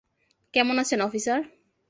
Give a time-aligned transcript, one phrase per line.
[0.53, 1.39] কেমন আছেন, অফিসার?